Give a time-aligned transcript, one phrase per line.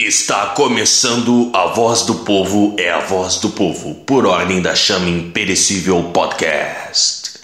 [0.00, 5.08] Está começando a Voz do Povo é a Voz do Povo, por ordem da Chama
[5.08, 7.40] Imperecível Podcast.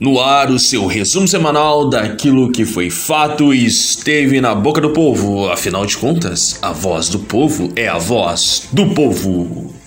[0.00, 4.94] No ar, o seu resumo semanal daquilo que foi fato e esteve na boca do
[4.94, 5.50] povo.
[5.50, 9.77] Afinal de contas, a voz do povo é a voz do povo.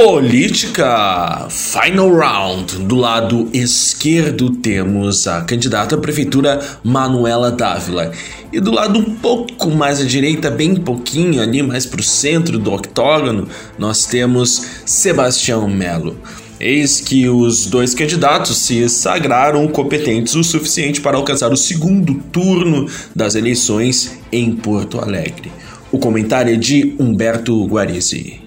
[0.00, 2.84] Política Final Round.
[2.84, 8.12] Do lado esquerdo temos a candidata à prefeitura Manuela Dávila.
[8.52, 12.60] E do lado um pouco mais à direita, bem pouquinho ali mais para o centro
[12.60, 16.16] do octógono, nós temos Sebastião Melo.
[16.60, 22.88] Eis que os dois candidatos se sagraram competentes o suficiente para alcançar o segundo turno
[23.16, 25.50] das eleições em Porto Alegre.
[25.90, 28.37] O comentário é de Humberto Guarizi.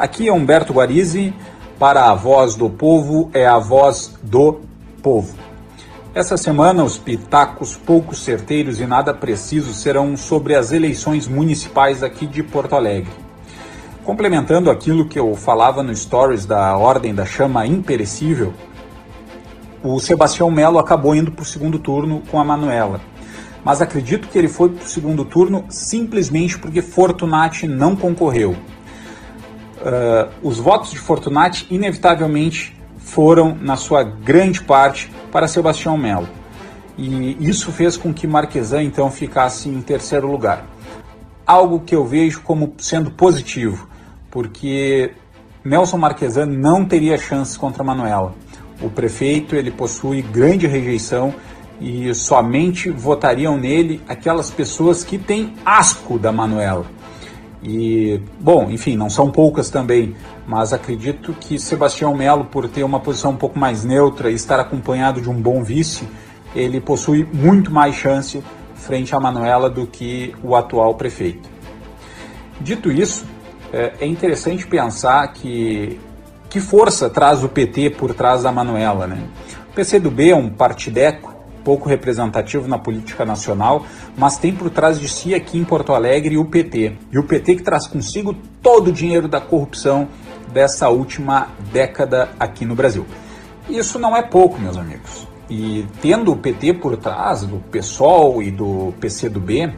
[0.00, 1.34] Aqui é Humberto Guarizi,
[1.78, 4.62] para a voz do povo é a voz do
[5.02, 5.36] povo.
[6.14, 12.26] Essa semana, os pitacos pouco certeiros e nada precisos serão sobre as eleições municipais aqui
[12.26, 13.12] de Porto Alegre.
[14.02, 18.54] Complementando aquilo que eu falava no Stories da Ordem da Chama Imperecível,
[19.84, 23.02] o Sebastião Melo acabou indo para o segundo turno com a Manuela.
[23.62, 28.56] Mas acredito que ele foi para o segundo turno simplesmente porque Fortunati não concorreu.
[29.80, 36.28] Uh, os votos de Fortunati inevitavelmente foram, na sua grande parte, para Sebastião Melo.
[36.98, 40.66] E isso fez com que Marquesan então ficasse em terceiro lugar.
[41.46, 43.88] Algo que eu vejo como sendo positivo
[44.30, 45.12] porque
[45.64, 48.34] Nelson Marquesan não teria chances contra Manuela.
[48.80, 51.34] O prefeito ele possui grande rejeição
[51.80, 56.86] e somente votariam nele aquelas pessoas que têm asco da Manuela.
[57.62, 60.16] E, bom, enfim, não são poucas também,
[60.46, 64.58] mas acredito que Sebastião Melo, por ter uma posição um pouco mais neutra e estar
[64.58, 66.08] acompanhado de um bom vice,
[66.54, 68.42] ele possui muito mais chance
[68.74, 71.48] frente a Manuela do que o atual prefeito.
[72.60, 73.26] Dito isso,
[73.72, 76.00] é, é interessante pensar que
[76.50, 79.22] que força traz o PT por trás da Manuela, né?
[79.70, 81.29] O PCdoB é um partideco
[81.64, 83.84] pouco representativo na política nacional,
[84.16, 86.92] mas tem por trás de si aqui em Porto Alegre o PT.
[87.12, 90.08] E o PT que traz consigo todo o dinheiro da corrupção
[90.52, 93.06] dessa última década aqui no Brasil.
[93.68, 95.28] Isso não é pouco, meus amigos.
[95.48, 99.72] E tendo o PT por trás do PSOL e do PCdoB,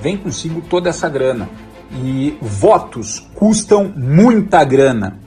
[0.00, 1.48] vem consigo toda essa grana.
[2.02, 5.18] E votos custam muita grana.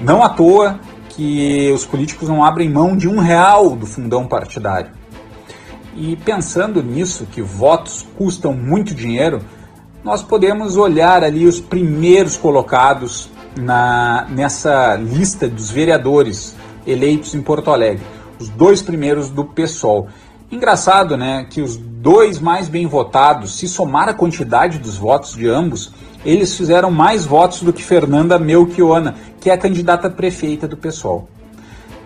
[0.00, 0.80] Não à toa
[1.10, 4.99] que os políticos não abrem mão de um real do fundão partidário.
[6.02, 9.42] E pensando nisso, que votos custam muito dinheiro,
[10.02, 16.56] nós podemos olhar ali os primeiros colocados na, nessa lista dos vereadores
[16.86, 18.02] eleitos em Porto Alegre,
[18.38, 20.08] os dois primeiros do PSOL.
[20.50, 25.50] Engraçado, né, que os dois mais bem votados, se somar a quantidade dos votos de
[25.50, 25.92] ambos,
[26.24, 31.28] eles fizeram mais votos do que Fernanda Melchiona, que é a candidata prefeita do PSOL.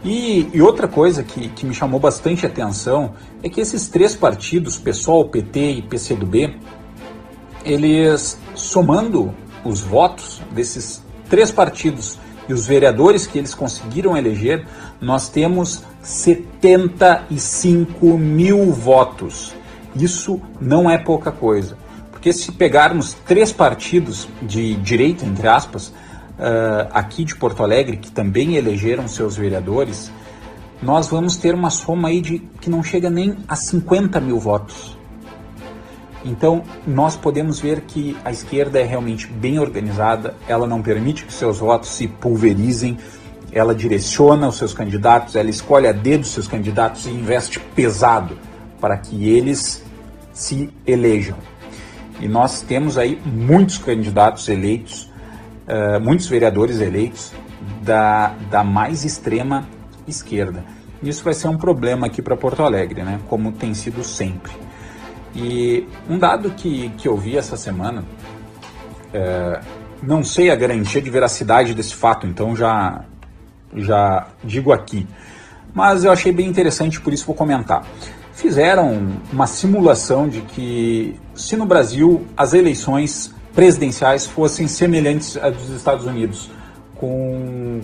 [0.05, 4.79] E, e, outra coisa que, que me chamou bastante atenção é que esses três partidos,
[4.79, 6.59] PSOL, PT e PCdoB,
[7.65, 9.35] eles somando
[9.65, 14.67] os votos desses três partidos e os vereadores que eles conseguiram eleger,
[15.01, 19.55] nós temos 75 mil votos.
[19.97, 21.79] Isso não é pouca coisa.
[22.11, 25.95] Porque se pegarmos três partidos de direita, entre aspas,
[26.39, 30.11] uh, aqui de Porto Alegre, que também elegeram seus vereadores,
[30.83, 34.97] nós vamos ter uma soma aí de que não chega nem a 50 mil votos.
[36.25, 41.33] Então, nós podemos ver que a esquerda é realmente bem organizada, ela não permite que
[41.33, 42.97] seus votos se pulverizem,
[43.53, 48.37] ela direciona os seus candidatos, ela escolhe a dedo seus candidatos e investe pesado
[48.81, 49.83] para que eles
[50.33, 51.37] se elejam.
[52.21, 55.11] E nós temos aí muitos candidatos eleitos,
[55.67, 57.33] uh, muitos vereadores eleitos
[57.83, 59.67] da, da mais extrema
[60.07, 60.65] esquerda.
[61.03, 63.21] Isso vai ser um problema aqui para Porto Alegre, né?
[63.29, 64.53] como tem sido sempre.
[65.35, 68.05] E um dado que, que eu vi essa semana,
[69.13, 69.61] é,
[70.03, 73.05] não sei a garantia de veracidade desse fato, então já,
[73.75, 75.07] já digo aqui.
[75.75, 77.85] Mas eu achei bem interessante, por isso vou comentar.
[78.33, 85.71] Fizeram uma simulação de que se no Brasil as eleições presidenciais fossem semelhantes às dos
[85.71, 86.51] Estados Unidos,
[86.97, 87.81] com,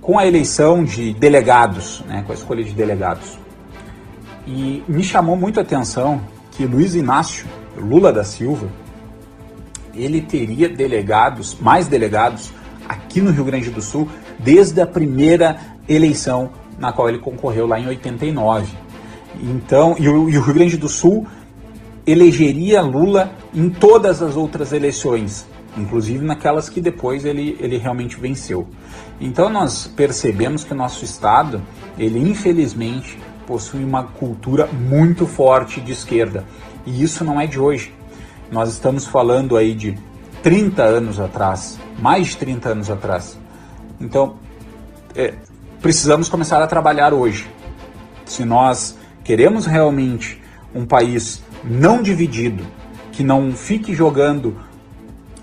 [0.00, 3.38] com a eleição de delegados, né, com a escolha de delegados.
[4.46, 6.20] E me chamou muito a atenção
[6.52, 7.46] que Luiz Inácio
[7.76, 8.68] Lula da Silva,
[9.94, 12.50] ele teria delegados, mais delegados,
[12.88, 14.08] aqui no Rio Grande do Sul
[14.38, 15.58] desde a primeira
[15.88, 18.66] eleição na qual ele concorreu lá em 89.
[19.40, 21.26] Então, e o, e o Rio Grande do Sul
[22.10, 25.46] elegeria Lula em todas as outras eleições,
[25.76, 28.66] inclusive naquelas que depois ele, ele realmente venceu.
[29.20, 31.60] Então nós percebemos que o nosso estado,
[31.98, 36.44] ele infelizmente possui uma cultura muito forte de esquerda.
[36.86, 37.92] E isso não é de hoje.
[38.50, 39.94] Nós estamos falando aí de
[40.42, 43.38] 30 anos atrás, mais de 30 anos atrás.
[44.00, 44.36] Então,
[45.14, 45.34] é,
[45.82, 47.46] precisamos começar a trabalhar hoje.
[48.24, 50.40] Se nós queremos realmente
[50.74, 52.64] um país não dividido,
[53.12, 54.56] que não fique jogando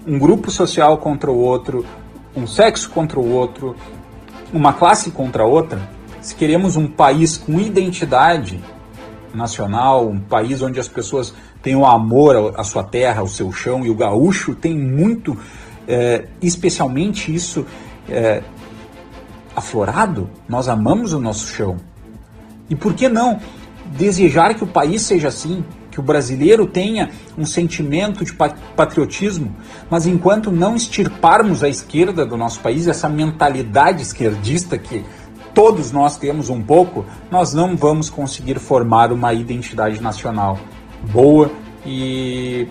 [0.08, 1.86] um grupo social contra o outro,
[2.36, 3.76] um sexo contra o outro,
[4.54, 5.90] uma classe contra a outra,
[6.22, 8.60] se queremos um país com identidade
[9.34, 13.90] nacional, um país onde as pessoas tenham amor à sua terra, ao seu chão, e
[13.90, 15.38] o gaúcho tem muito,
[15.88, 17.66] é, especialmente isso,
[18.08, 18.42] é,
[19.56, 21.78] aflorado, nós amamos o nosso chão.
[22.70, 23.40] E por que não
[23.98, 25.64] desejar que o país seja assim,
[25.96, 29.56] que o brasileiro tenha um sentimento de patriotismo,
[29.90, 35.06] mas enquanto não extirparmos a esquerda do nosso país, essa mentalidade esquerdista que
[35.54, 40.60] todos nós temos um pouco, nós não vamos conseguir formar uma identidade nacional
[41.14, 41.50] boa
[41.86, 42.68] e,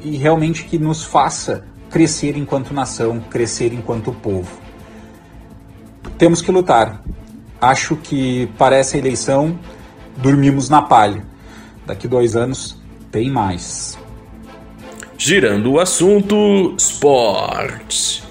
[0.00, 4.52] e realmente que nos faça crescer enquanto nação, crescer enquanto povo.
[6.16, 7.02] Temos que lutar.
[7.60, 9.58] Acho que para essa eleição
[10.16, 11.33] dormimos na palha.
[11.86, 12.76] Daqui dois anos
[13.10, 13.98] tem mais.
[15.16, 18.22] Girando o assunto, esportes.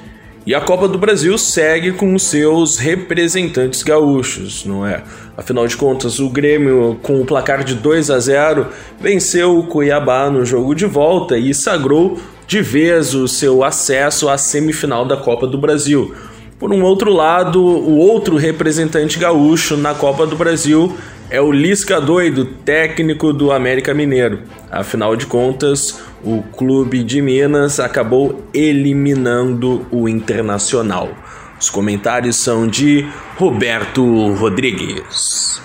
[0.46, 5.02] E a Copa do Brasil segue com seus representantes gaúchos, não é?
[5.38, 8.68] Afinal de contas, o Grêmio, com o placar de 2 a 0,
[9.00, 14.38] venceu o Cuiabá no jogo de volta e sagrou de vez o seu acesso à
[14.38, 16.14] semifinal da Copa do Brasil.
[16.60, 20.94] Por um outro lado, o outro representante gaúcho na Copa do Brasil
[21.34, 24.42] é o Lisca Doido, técnico do América Mineiro.
[24.72, 31.10] Afinal de contas, o clube de Minas acabou eliminando o Internacional.
[31.60, 35.60] Os comentários são de Roberto Rodrigues.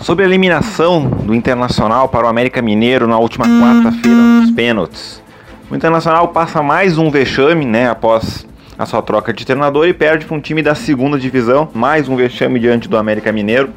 [0.00, 5.22] Sobre a eliminação do Internacional para o América Mineiro na última quarta-feira nos pênaltis.
[5.70, 8.46] O Internacional passa mais um vexame, né, após
[8.80, 12.16] a sua troca de treinador e perde para um time da segunda divisão, mais um
[12.16, 13.68] vexame diante do América Mineiro.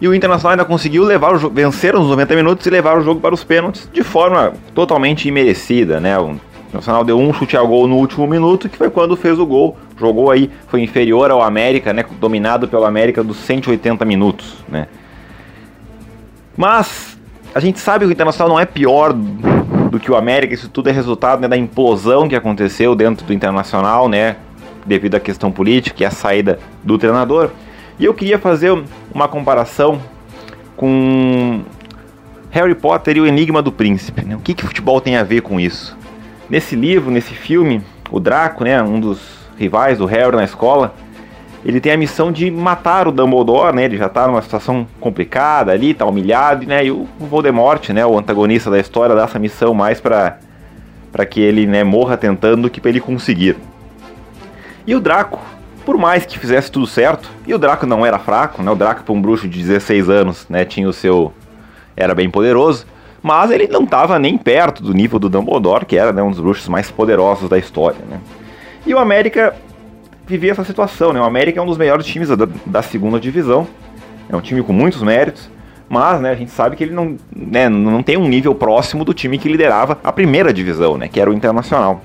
[0.00, 3.20] E o Internacional ainda conseguiu levar o vencer nos 90 minutos e levar o jogo
[3.20, 6.18] para os pênaltis de forma totalmente imerecida, né?
[6.18, 6.36] O
[6.68, 9.76] Internacional deu um chute ao gol no último minuto, que foi quando fez o gol.
[10.00, 12.06] Jogou aí, foi inferior ao América, né?
[12.18, 14.86] Dominado pelo América dos 180 minutos, né?
[16.56, 17.18] Mas
[17.54, 19.12] a gente sabe que o Internacional não é pior
[19.92, 23.32] do que o América, isso tudo é resultado né, da implosão que aconteceu dentro do
[23.34, 24.36] Internacional, né?
[24.86, 27.50] Devido à questão política e à saída do treinador.
[27.98, 28.72] E eu queria fazer
[29.14, 30.00] uma comparação
[30.78, 31.60] com
[32.50, 34.24] Harry Potter e o Enigma do Príncipe.
[34.24, 34.34] Né?
[34.34, 35.94] O que, que futebol tem a ver com isso?
[36.48, 39.20] Nesse livro, nesse filme, o Draco, né, um dos
[39.58, 40.94] rivais do Harry na escola,
[41.64, 43.84] ele tem a missão de matar o Dumbledore, né?
[43.84, 46.84] Ele já tá numa situação complicada ali, tá humilhado, né?
[46.84, 50.38] E o Voldemort, né, o antagonista da história, dá essa missão mais para
[51.12, 53.58] para que ele, né, morra tentando do que para ele conseguir.
[54.86, 55.38] E o Draco,
[55.84, 58.70] por mais que fizesse tudo certo, e o Draco não era fraco, né?
[58.70, 61.32] O Draco para um bruxo de 16 anos, né, tinha o seu
[61.94, 62.86] era bem poderoso,
[63.22, 66.40] mas ele não estava nem perto do nível do Dumbledore, que era né, um dos
[66.40, 68.18] bruxos mais poderosos da história, né?
[68.86, 69.54] E o América
[70.26, 71.12] vivia essa situação.
[71.12, 71.20] Né?
[71.20, 73.66] O América é um dos melhores times da, da segunda divisão.
[74.28, 75.50] É um time com muitos méritos,
[75.88, 79.12] mas né, a gente sabe que ele não, né, não tem um nível próximo do
[79.12, 82.00] time que liderava a primeira divisão, né, que era o Internacional.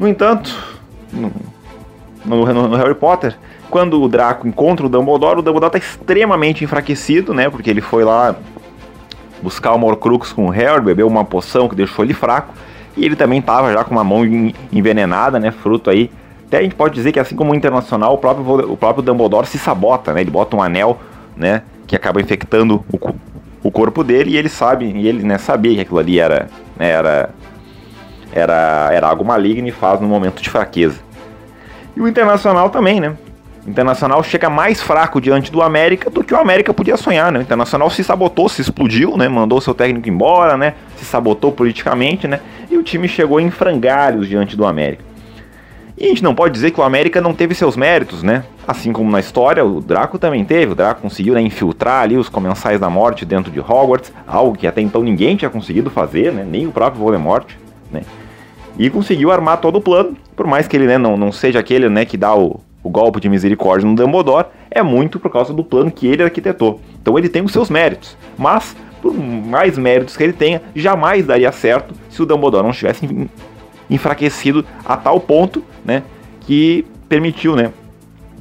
[0.00, 0.56] No entanto,
[1.12, 1.30] no,
[2.24, 3.36] no, no Harry Potter,
[3.68, 8.04] quando o Draco encontra o Dumbledore, o Dumbledore está extremamente enfraquecido, né, porque ele foi
[8.04, 8.34] lá
[9.42, 12.54] buscar o Morcrux com o Harry, bebeu uma poção que deixou ele fraco,
[12.96, 14.24] e ele também estava já com uma mão
[14.72, 16.10] envenenada, né, fruto aí
[16.54, 19.46] até a gente pode dizer que assim como o Internacional, o próprio, o próprio Dumbledore
[19.46, 20.20] se sabota, né?
[20.20, 21.00] Ele bota um anel,
[21.36, 21.62] né?
[21.84, 23.14] Que acaba infectando o,
[23.64, 26.90] o corpo dele e ele sabe, e ele né, sabia que aquilo ali era, né,
[26.90, 27.30] era,
[28.32, 31.00] era, era algo maligno e faz no momento de fraqueza.
[31.96, 33.16] E o Internacional também, né?
[33.66, 37.40] O Internacional chega mais fraco diante do América do que o América podia sonhar, né?
[37.40, 39.26] O Internacional se sabotou, se explodiu, né?
[39.28, 40.74] Mandou seu técnico embora, né?
[40.96, 42.40] Se sabotou politicamente, né?
[42.70, 45.13] E o time chegou em frangalhos diante do América.
[45.96, 48.44] E a gente não pode dizer que o América não teve seus méritos, né?
[48.66, 50.72] Assim como na história, o Draco também teve.
[50.72, 54.66] O Draco conseguiu né, infiltrar ali os comensais da morte dentro de Hogwarts, algo que
[54.66, 56.44] até então ninguém tinha conseguido fazer, né?
[56.48, 57.46] Nem o próprio Voldemort,
[57.92, 58.02] né?
[58.76, 61.88] E conseguiu armar todo o plano, por mais que ele né, não, não seja aquele
[61.88, 65.62] né, que dá o, o golpe de misericórdia no Dumbledore, é muito por causa do
[65.62, 66.80] plano que ele arquitetou.
[67.00, 71.52] Então ele tem os seus méritos, mas por mais méritos que ele tenha, jamais daria
[71.52, 73.06] certo se o Dumbledore não estivesse
[73.88, 76.02] enfraquecido a tal ponto, né,
[76.40, 77.72] que permitiu, né,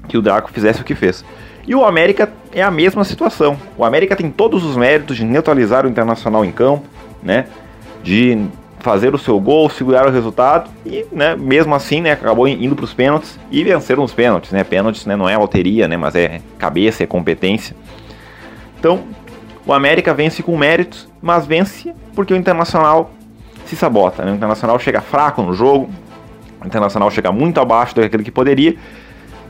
[0.07, 1.23] que o Draco fizesse o que fez.
[1.65, 3.57] E o América é a mesma situação.
[3.77, 6.85] O América tem todos os méritos de neutralizar o Internacional em campo,
[7.21, 7.45] né,
[8.03, 8.47] de
[8.79, 12.83] fazer o seu gol, segurar o resultado e, né, mesmo assim, né, acabou indo para
[12.83, 14.61] os pênaltis e venceram os pênaltis, né?
[14.65, 17.73] Pênaltis, né, não é loteria, né, mas é cabeça, é competência.
[18.77, 19.05] Então,
[19.65, 23.09] o América vence com méritos, mas vence porque o Internacional
[23.73, 24.23] se sabota.
[24.23, 24.31] Né?
[24.31, 25.89] O Internacional chega fraco no jogo,
[26.61, 28.75] o Internacional chega muito abaixo daquele que poderia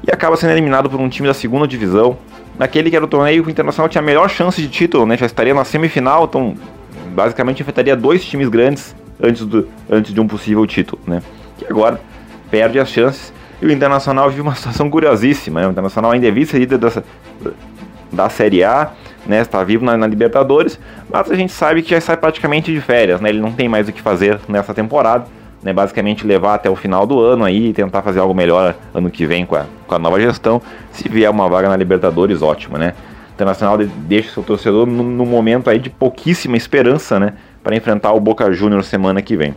[0.05, 2.17] e acaba sendo eliminado por um time da segunda divisão.
[2.57, 5.17] Naquele que era o torneio, o Internacional tinha a melhor chance de título, né?
[5.17, 6.55] já estaria na semifinal, então
[7.13, 11.01] basicamente enfrentaria dois times grandes antes, do, antes de um possível título.
[11.07, 11.21] Né?
[11.61, 11.99] E agora
[12.51, 15.61] perde as chances e o Internacional vive uma situação curiosíssima.
[15.61, 15.67] Né?
[15.67, 16.79] O Internacional ainda é vice-líder
[18.11, 18.91] da Série A
[19.25, 19.41] né?
[19.41, 23.21] Está vivo na, na, Libertadores, mas a gente sabe que já sai praticamente de férias,
[23.21, 23.29] né?
[23.29, 25.25] Ele não tem mais o que fazer nessa temporada,
[25.61, 25.73] né?
[25.73, 29.25] Basicamente levar até o final do ano aí e tentar fazer algo melhor ano que
[29.25, 30.61] vem com a, com a nova gestão.
[30.91, 32.93] Se vier uma vaga na Libertadores, ótimo, né?
[33.29, 37.33] O Internacional deixa seu torcedor no, no momento aí de pouquíssima esperança, né?
[37.63, 39.55] Para enfrentar o Boca Juniors semana que vem.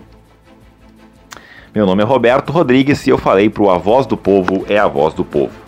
[1.74, 4.86] Meu nome é Roberto Rodrigues e eu falei pro A Voz do Povo é a
[4.86, 5.65] Voz do Povo.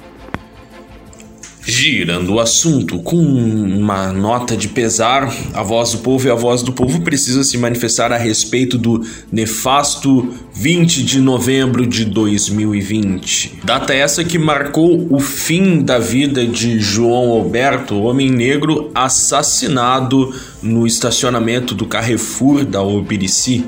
[1.71, 6.63] Girando o assunto com uma nota de pesar, a voz do povo e a voz
[6.63, 13.61] do povo precisa se manifestar a respeito do nefasto 20 de novembro de 2020.
[13.65, 20.87] Data essa que marcou o fim da vida de João Alberto, homem negro assassinado no
[20.87, 23.63] estacionamento do Carrefour da Obirici.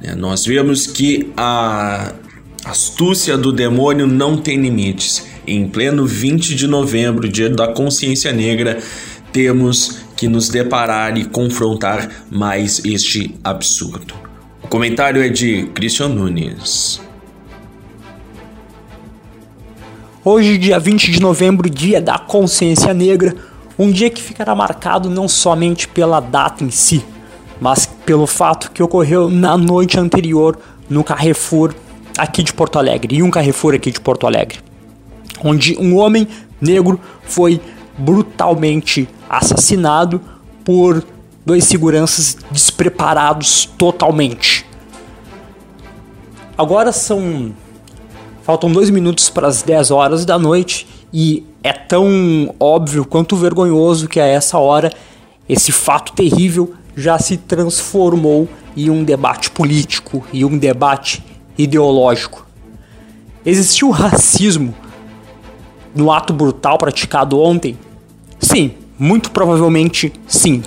[0.00, 2.12] É, nós vemos que a
[2.64, 8.78] astúcia do demônio não tem limites em pleno 20 de novembro, dia da consciência negra,
[9.32, 14.14] temos que nos deparar e confrontar mais este absurdo.
[14.62, 17.00] O comentário é de Christian Nunes.
[20.24, 23.34] Hoje, dia 20 de novembro, dia da consciência negra,
[23.76, 27.04] um dia que ficará marcado não somente pela data em si,
[27.60, 31.74] mas pelo fato que ocorreu na noite anterior no Carrefour
[32.16, 34.69] aqui de Porto Alegre, e um Carrefour aqui de Porto Alegre
[35.42, 36.26] onde um homem
[36.60, 37.60] negro foi
[37.96, 40.20] brutalmente assassinado
[40.64, 41.04] por
[41.44, 44.66] dois seguranças despreparados totalmente.
[46.56, 47.52] Agora são.
[48.42, 54.08] Faltam dois minutos para as 10 horas da noite e é tão óbvio quanto vergonhoso
[54.08, 54.92] que a essa hora
[55.48, 61.22] esse fato terrível já se transformou em um debate político e um debate
[61.56, 62.46] ideológico.
[63.44, 64.74] Existiu racismo
[65.94, 67.78] no ato brutal praticado ontem?
[68.38, 70.62] Sim, muito provavelmente sim.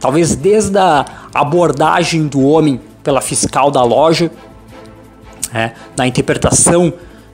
[0.00, 1.04] Talvez desde a
[1.34, 4.30] abordagem do homem pela fiscal da loja,
[5.52, 6.92] é, na interpretação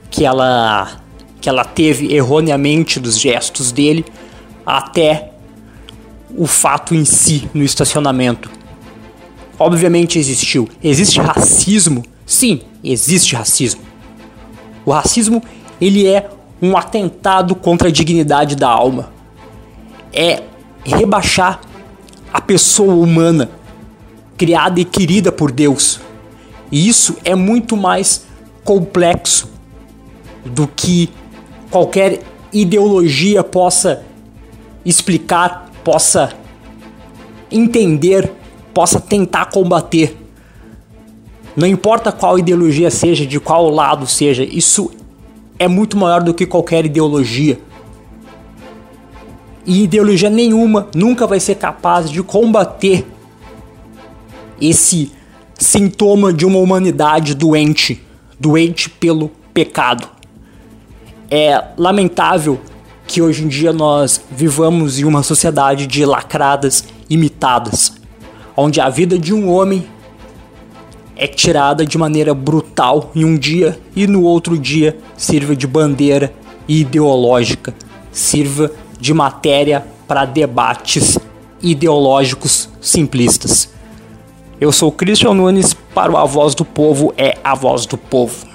[0.09, 1.01] que ela,
[1.41, 4.05] que ela teve erroneamente dos gestos dele,
[4.65, 5.31] até
[6.35, 8.49] o fato em si no estacionamento.
[9.57, 10.67] Obviamente existiu.
[10.83, 12.03] Existe racismo?
[12.25, 13.81] Sim, existe racismo.
[14.85, 15.41] O racismo
[15.79, 16.29] ele é
[16.61, 19.11] um atentado contra a dignidade da alma.
[20.13, 20.43] É
[20.83, 21.59] rebaixar
[22.31, 23.49] a pessoa humana,
[24.37, 25.99] criada e querida por Deus.
[26.71, 28.25] E isso é muito mais
[28.63, 29.49] complexo
[30.45, 31.09] do que
[31.69, 32.21] qualquer
[32.51, 34.03] ideologia possa
[34.85, 36.33] explicar, possa
[37.51, 38.31] entender,
[38.73, 40.17] possa tentar combater.
[41.55, 44.91] Não importa qual ideologia seja, de qual lado seja, isso
[45.57, 47.59] é muito maior do que qualquer ideologia.
[49.65, 53.05] E ideologia nenhuma nunca vai ser capaz de combater
[54.61, 55.11] esse
[55.57, 58.03] sintoma de uma humanidade doente,
[58.39, 60.07] doente pelo pecado.
[61.31, 62.59] É lamentável
[63.07, 67.93] que hoje em dia nós vivamos em uma sociedade de lacradas imitadas,
[68.55, 69.87] onde a vida de um homem
[71.15, 76.33] é tirada de maneira brutal em um dia e no outro dia sirva de bandeira
[76.67, 77.73] ideológica,
[78.11, 81.17] sirva de matéria para debates
[81.61, 83.69] ideológicos simplistas.
[84.59, 88.45] Eu sou Cristian Nunes para o A Voz do Povo é a Voz do Povo.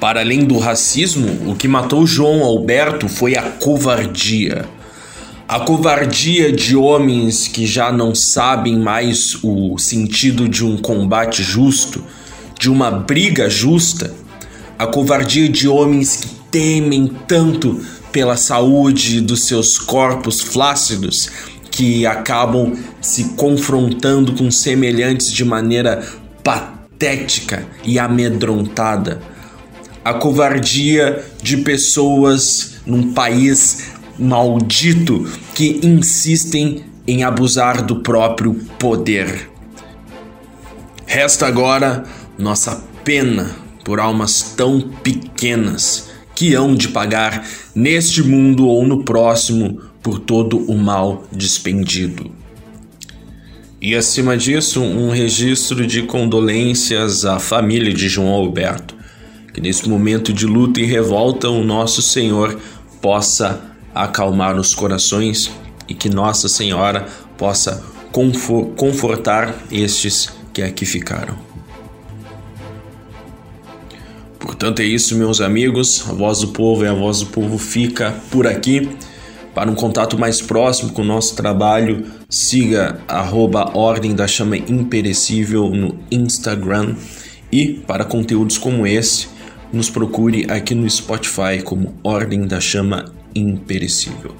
[0.00, 4.66] Para além do racismo, o que matou João Alberto foi a covardia.
[5.46, 12.02] A covardia de homens que já não sabem mais o sentido de um combate justo,
[12.58, 14.14] de uma briga justa.
[14.78, 17.78] A covardia de homens que temem tanto
[18.10, 21.30] pela saúde dos seus corpos flácidos
[21.70, 22.72] que acabam
[23.02, 26.06] se confrontando com semelhantes de maneira
[26.42, 29.20] patética e amedrontada.
[30.02, 39.50] A covardia de pessoas num país maldito que insistem em abusar do próprio poder.
[41.06, 42.04] Resta agora
[42.38, 43.50] nossa pena
[43.84, 50.58] por almas tão pequenas que hão de pagar neste mundo ou no próximo por todo
[50.58, 52.30] o mal despendido.
[53.80, 58.96] E acima disso, um registro de condolências à família de João Alberto,
[59.52, 62.58] que nesse momento de luta e revolta o nosso Senhor
[63.00, 65.50] possa acalmar os corações
[65.88, 67.82] e que Nossa Senhora possa
[68.76, 71.36] confortar estes que aqui ficaram.
[74.38, 76.04] Portanto, é isso, meus amigos.
[76.08, 78.88] A voz do povo é a voz do povo fica por aqui.
[79.54, 85.70] Para um contato mais próximo com o nosso trabalho, siga arroba Ordem da Chama Imperecível
[85.70, 86.96] no Instagram.
[87.50, 89.28] E para conteúdos como esse,
[89.72, 94.36] nos procure aqui no Spotify como Ordem da Chama Imperecível.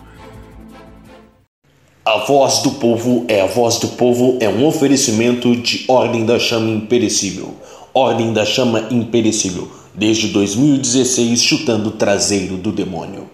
[2.04, 6.38] A voz do povo é a voz do povo é um oferecimento de Ordem da
[6.38, 7.56] Chama Imperecível.
[7.92, 13.33] Ordem da Chama Imperecível, desde 2016 chutando o traseiro do demônio.